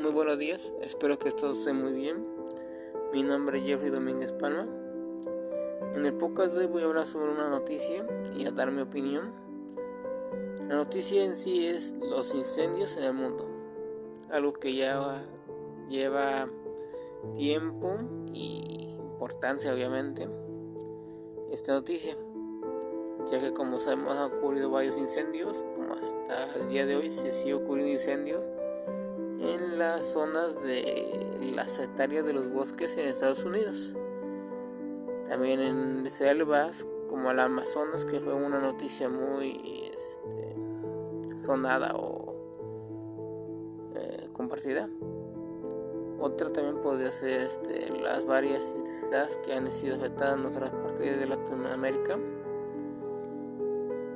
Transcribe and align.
Muy 0.00 0.12
buenos 0.12 0.38
días, 0.38 0.72
espero 0.80 1.18
que 1.18 1.30
todos 1.30 1.58
estén 1.58 1.76
muy 1.76 1.92
bien. 1.92 2.24
Mi 3.12 3.22
nombre 3.22 3.58
es 3.58 3.66
Jeffrey 3.66 3.90
Domínguez 3.90 4.32
Palma. 4.32 4.66
En 5.94 6.06
el 6.06 6.14
podcast 6.14 6.54
de 6.54 6.60
hoy 6.60 6.66
voy 6.68 6.82
a 6.82 6.86
hablar 6.86 7.04
sobre 7.04 7.30
una 7.30 7.50
noticia 7.50 8.06
y 8.34 8.46
a 8.46 8.50
dar 8.50 8.70
mi 8.70 8.80
opinión. 8.80 9.30
La 10.68 10.76
noticia 10.76 11.22
en 11.22 11.36
sí 11.36 11.66
es 11.66 11.92
los 11.98 12.34
incendios 12.34 12.96
en 12.96 13.02
el 13.02 13.12
mundo, 13.12 13.46
algo 14.30 14.54
que 14.54 14.74
ya 14.74 15.22
lleva 15.90 16.48
tiempo 17.36 17.98
y 18.32 18.88
importancia 18.92 19.70
obviamente 19.70 20.26
esta 21.50 21.74
noticia, 21.74 22.16
ya 23.30 23.38
que 23.38 23.52
como 23.52 23.78
sabemos 23.80 24.16
han 24.16 24.32
ocurrido 24.32 24.70
varios 24.70 24.96
incendios, 24.96 25.62
como 25.76 25.92
hasta 25.92 26.58
el 26.58 26.70
día 26.70 26.86
de 26.86 26.96
hoy 26.96 27.10
se 27.10 27.30
sigue 27.32 27.52
ocurriendo 27.52 27.92
incendios 27.92 28.42
en 29.40 29.78
las 29.78 30.04
zonas 30.12 30.62
de 30.62 31.52
las 31.54 31.78
hectáreas 31.78 32.24
de 32.24 32.32
los 32.32 32.50
bosques 32.50 32.96
en 32.96 33.08
Estados 33.08 33.44
Unidos. 33.44 33.94
También 35.28 35.60
en 35.60 36.10
selvas 36.10 36.86
como 37.08 37.30
el 37.30 37.40
Amazonas, 37.40 38.04
que 38.04 38.20
fue 38.20 38.34
una 38.34 38.60
noticia 38.60 39.08
muy 39.08 39.90
este, 39.96 41.40
sonada 41.40 41.92
o 41.96 42.34
eh, 43.96 44.28
compartida. 44.32 44.88
Otra 46.20 46.52
también 46.52 46.82
podría 46.82 47.10
ser 47.10 47.40
este, 47.40 47.88
las 47.98 48.26
varias 48.26 48.62
islas 48.76 49.38
que 49.44 49.54
han 49.54 49.72
sido 49.72 49.96
afectadas 49.96 50.38
en 50.38 50.46
otras 50.46 50.70
partes 50.70 51.18
de 51.18 51.26
Latinoamérica. 51.26 52.18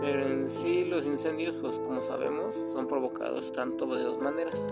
Pero 0.00 0.26
en 0.26 0.50
sí 0.50 0.84
los 0.84 1.06
incendios, 1.06 1.54
pues 1.62 1.78
como 1.78 2.02
sabemos, 2.02 2.56
son 2.56 2.88
provocados 2.88 3.52
tanto 3.52 3.86
de 3.86 4.02
dos 4.02 4.20
maneras. 4.20 4.66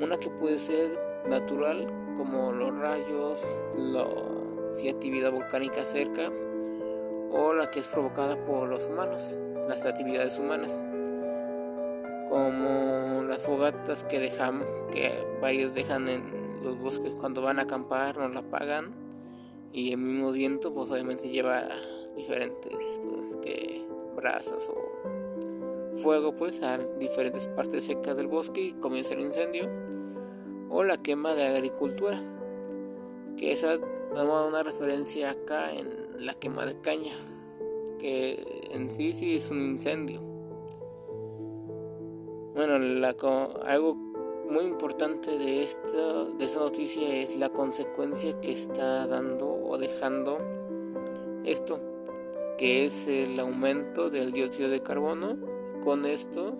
Una 0.00 0.18
que 0.18 0.28
puede 0.28 0.58
ser 0.58 0.98
natural, 1.28 1.86
como 2.16 2.52
los 2.52 2.76
rayos, 2.76 3.40
si 4.72 4.88
actividad 4.88 5.32
volcánica 5.32 5.84
cerca, 5.84 6.30
o 7.30 7.52
la 7.54 7.70
que 7.70 7.80
es 7.80 7.88
provocada 7.88 8.36
por 8.44 8.68
los 8.68 8.86
humanos, 8.86 9.38
las 9.68 9.86
actividades 9.86 10.38
humanas, 10.38 10.72
como 12.28 13.22
las 13.22 13.38
fogatas 13.38 14.04
que 14.04 14.20
dejan, 14.20 14.62
que 14.92 15.12
varios 15.40 15.74
dejan 15.74 16.08
en 16.08 16.62
los 16.62 16.78
bosques 16.78 17.12
cuando 17.20 17.42
van 17.42 17.58
a 17.58 17.62
acampar, 17.62 18.16
no 18.16 18.28
la 18.28 18.40
apagan, 18.40 18.92
y 19.72 19.92
el 19.92 19.98
mismo 19.98 20.32
viento, 20.32 20.72
pues 20.72 20.90
obviamente 20.90 21.28
lleva 21.28 21.68
diferentes, 22.16 22.72
pues 23.02 23.36
que 23.42 23.84
brasas 24.14 24.68
o 24.68 24.94
fuego 25.96 26.34
pues 26.34 26.60
a 26.62 26.78
diferentes 26.98 27.46
partes 27.48 27.84
secas 27.84 28.16
del 28.16 28.26
bosque 28.26 28.60
y 28.60 28.72
comienza 28.72 29.14
el 29.14 29.20
incendio 29.20 29.68
o 30.74 30.82
la 30.82 30.96
quema 30.96 31.36
de 31.36 31.46
agricultura 31.46 32.20
que 33.36 33.52
esa 33.52 33.78
damos 34.12 34.48
una 34.48 34.64
referencia 34.64 35.30
acá 35.30 35.72
en 35.72 35.88
la 36.18 36.34
quema 36.34 36.66
de 36.66 36.80
caña 36.80 37.16
que 38.00 38.68
en 38.72 38.92
sí 38.94 39.12
sí 39.12 39.36
es 39.36 39.50
un 39.50 39.60
incendio. 39.60 40.20
Bueno 42.54 42.74
algo 43.64 43.94
muy 44.50 44.64
importante 44.64 45.38
de 45.38 45.62
esta 45.62 46.24
de 46.24 46.44
esa 46.44 46.58
noticia 46.58 47.22
es 47.22 47.36
la 47.36 47.50
consecuencia 47.50 48.40
que 48.40 48.52
está 48.52 49.06
dando 49.06 49.54
o 49.54 49.78
dejando 49.78 50.38
esto 51.44 51.78
que 52.58 52.84
es 52.86 53.06
el 53.06 53.38
aumento 53.38 54.10
del 54.10 54.32
dióxido 54.32 54.68
de 54.70 54.82
carbono. 54.82 55.36
Con 55.84 56.04
esto 56.04 56.56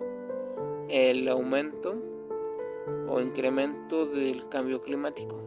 el 0.87 1.27
aumento 1.27 2.14
o 3.07 3.19
incremento 3.21 4.05
del 4.05 4.47
cambio 4.49 4.81
climático, 4.81 5.39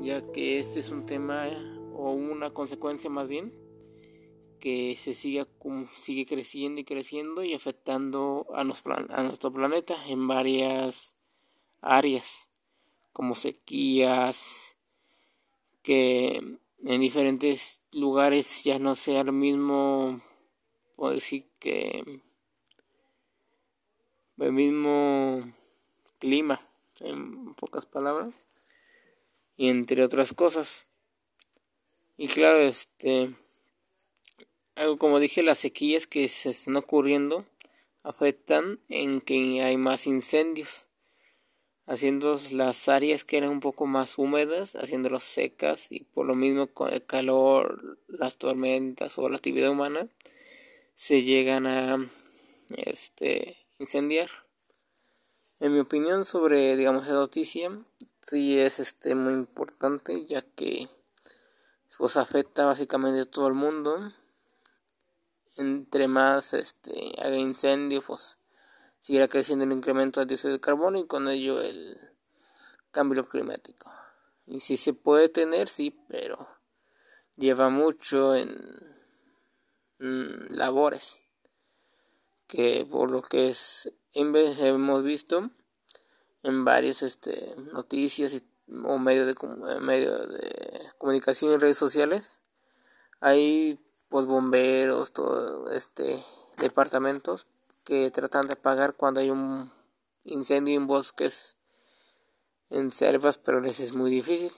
ya 0.00 0.30
que 0.32 0.58
este 0.58 0.80
es 0.80 0.90
un 0.90 1.06
tema 1.06 1.48
o 1.94 2.12
una 2.12 2.50
consecuencia 2.50 3.10
más 3.10 3.28
bien 3.28 3.52
que 4.58 4.98
se 5.02 5.14
sigue, 5.14 5.46
sigue 5.94 6.26
creciendo 6.26 6.80
y 6.80 6.84
creciendo 6.84 7.42
y 7.42 7.54
afectando 7.54 8.46
a, 8.54 8.60
a 8.60 9.22
nuestro 9.24 9.52
planeta 9.52 10.06
en 10.06 10.28
varias 10.28 11.14
áreas, 11.80 12.48
como 13.12 13.34
sequías, 13.34 14.76
que 15.82 16.58
en 16.84 17.00
diferentes 17.00 17.80
lugares 17.92 18.64
ya 18.64 18.78
no 18.78 18.94
sea 18.94 19.24
lo 19.24 19.32
mismo 19.32 20.20
puedo 21.00 21.14
decir 21.14 21.46
que 21.58 22.04
el 24.36 24.52
mismo 24.52 25.50
clima, 26.20 26.60
en 27.00 27.54
pocas 27.54 27.86
palabras, 27.86 28.32
y 29.56 29.68
entre 29.68 30.04
otras 30.04 30.32
cosas. 30.32 30.86
Y 32.16 32.28
claro, 32.28 32.60
este, 32.60 33.34
algo 34.76 34.98
como 34.98 35.18
dije, 35.18 35.42
las 35.42 35.58
sequías 35.58 36.06
que 36.06 36.28
se 36.28 36.50
están 36.50 36.76
ocurriendo 36.76 37.44
afectan 38.02 38.78
en 38.88 39.20
que 39.20 39.62
hay 39.62 39.76
más 39.76 40.06
incendios, 40.06 40.86
haciendo 41.86 42.38
las 42.52 42.88
áreas 42.88 43.24
que 43.24 43.38
eran 43.38 43.50
un 43.50 43.60
poco 43.60 43.86
más 43.86 44.16
húmedas, 44.18 44.76
haciéndolas 44.76 45.24
secas 45.24 45.86
y 45.90 46.04
por 46.04 46.26
lo 46.26 46.34
mismo 46.34 46.68
con 46.68 46.92
el 46.92 47.04
calor, 47.04 47.98
las 48.06 48.36
tormentas 48.36 49.18
o 49.18 49.28
la 49.28 49.36
actividad 49.36 49.70
humana, 49.70 50.08
se 50.94 51.22
llegan 51.22 51.66
a 51.66 52.10
este 52.76 53.56
incendiar. 53.78 54.39
En 55.60 55.72
mi 55.72 55.80
opinión 55.80 56.24
sobre 56.24 56.76
digamos 56.76 57.04
esa 57.04 57.12
noticia 57.12 57.70
sí 58.22 58.58
es 58.58 58.80
este 58.80 59.14
muy 59.14 59.34
importante 59.34 60.26
ya 60.26 60.42
que 60.42 60.88
pues 61.98 62.16
afecta 62.16 62.64
básicamente 62.64 63.20
a 63.20 63.30
todo 63.30 63.46
el 63.46 63.54
mundo. 63.54 64.12
Entre 65.56 66.08
más 66.08 66.54
este 66.54 67.12
haga 67.22 67.36
incendio 67.36 68.02
pues 68.02 68.38
seguirá 69.02 69.28
creciendo 69.28 69.64
el 69.64 69.72
incremento 69.72 70.20
del 70.20 70.28
dióxido 70.28 70.54
de 70.54 70.60
carbono 70.60 70.98
y 70.98 71.06
con 71.06 71.28
ello 71.28 71.60
el 71.60 71.98
cambio 72.90 73.28
climático. 73.28 73.92
Y 74.46 74.60
si 74.60 74.76
se 74.76 74.94
puede 74.94 75.28
tener, 75.28 75.68
sí, 75.68 75.96
pero 76.08 76.48
lleva 77.36 77.68
mucho 77.68 78.34
en 78.34 78.90
Mm, 80.02 80.54
labores 80.54 81.20
que 82.46 82.86
por 82.90 83.10
lo 83.10 83.20
que 83.20 83.50
es 83.50 83.92
hemos 84.14 85.04
visto 85.04 85.50
en 86.42 86.64
varias 86.64 87.02
este, 87.02 87.54
noticias 87.72 88.42
o 88.84 88.98
medios 88.98 89.26
de, 89.26 89.80
medio 89.80 90.26
de 90.26 90.90
comunicación 90.98 91.52
y 91.52 91.56
redes 91.56 91.78
sociales 91.78 92.38
hay 93.20 93.78
pues 94.08 94.26
bomberos 94.26 95.12
todo 95.12 95.70
este 95.70 96.24
departamentos 96.58 97.46
que 97.84 98.10
tratan 98.10 98.46
de 98.46 98.54
apagar 98.54 98.94
cuando 98.94 99.20
hay 99.20 99.30
un 99.30 99.72
incendio 100.24 100.76
en 100.76 100.86
bosques 100.86 101.56
en 102.70 102.92
selvas 102.92 103.38
pero 103.38 103.60
les 103.60 103.80
es 103.80 103.92
muy 103.92 104.10
difícil 104.10 104.52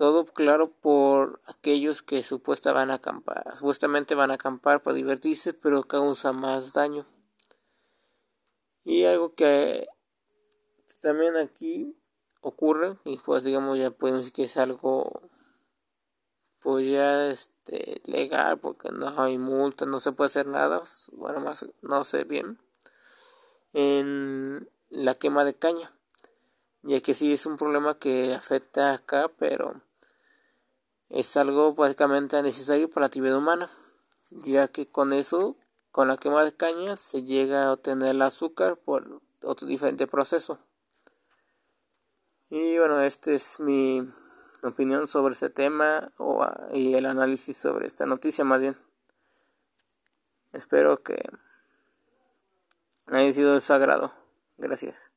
todo 0.00 0.24
claro 0.24 0.70
por 0.70 1.42
aquellos 1.44 2.00
que 2.00 2.24
supuestamente 2.24 2.80
van 2.80 2.90
a 2.90 2.94
acampar, 2.94 3.54
supuestamente 3.54 4.14
van 4.14 4.30
a 4.30 4.34
acampar 4.34 4.82
para 4.82 4.96
divertirse, 4.96 5.52
pero 5.52 5.82
causa 5.82 6.32
más 6.32 6.72
daño. 6.72 7.04
Y 8.90 9.04
algo 9.04 9.36
que 9.36 9.86
también 11.00 11.36
aquí 11.36 11.96
ocurre, 12.40 12.98
y 13.04 13.18
pues 13.18 13.44
digamos 13.44 13.78
ya 13.78 13.92
podemos 13.92 14.22
decir 14.22 14.32
que 14.32 14.42
es 14.42 14.56
algo 14.56 15.22
pues 16.58 16.90
ya 16.90 17.28
este 17.30 18.02
legal 18.04 18.58
porque 18.58 18.90
no 18.90 19.08
hay 19.16 19.38
multa, 19.38 19.86
no 19.86 20.00
se 20.00 20.10
puede 20.10 20.26
hacer 20.26 20.48
nada, 20.48 20.82
bueno 21.12 21.38
más 21.38 21.64
no 21.82 22.02
sé 22.02 22.24
bien, 22.24 22.58
en 23.74 24.68
la 24.88 25.14
quema 25.14 25.44
de 25.44 25.54
caña, 25.54 25.92
ya 26.82 27.00
que 27.00 27.14
sí 27.14 27.32
es 27.32 27.46
un 27.46 27.58
problema 27.58 27.96
que 27.96 28.34
afecta 28.34 28.92
acá, 28.92 29.30
pero 29.38 29.80
es 31.10 31.36
algo 31.36 31.74
básicamente 31.74 32.42
necesario 32.42 32.90
para 32.90 33.02
la 33.02 33.06
actividad 33.06 33.36
humana, 33.36 33.70
ya 34.30 34.66
que 34.66 34.88
con 34.88 35.12
eso, 35.12 35.54
con 35.92 36.08
la 36.08 36.16
quema 36.16 36.44
de 36.44 36.54
caña, 36.54 36.96
se 36.96 37.24
llega 37.24 37.64
a 37.64 37.72
obtener 37.72 38.10
el 38.10 38.22
azúcar 38.22 38.76
por 38.76 39.20
otro 39.42 39.66
diferente 39.66 40.06
proceso. 40.06 40.58
Y 42.48 42.78
bueno, 42.78 43.00
esta 43.00 43.30
es 43.32 43.60
mi 43.60 44.08
opinión 44.62 45.08
sobre 45.08 45.34
ese 45.34 45.50
tema 45.50 46.10
o, 46.18 46.46
y 46.72 46.94
el 46.94 47.06
análisis 47.06 47.56
sobre 47.56 47.86
esta 47.86 48.06
noticia 48.06 48.44
más 48.44 48.60
bien. 48.60 48.76
Espero 50.52 51.02
que 51.02 51.16
haya 53.06 53.32
sido 53.32 53.54
de 53.54 53.60
su 53.60 53.72
agrado. 53.72 54.12
Gracias. 54.58 55.10